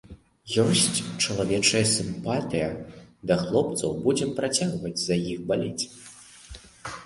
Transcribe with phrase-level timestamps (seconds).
[0.61, 2.71] Ёсць чалавечая сімпатыя
[3.31, 5.83] да хлопцаў, будзем працягваць за іх балець.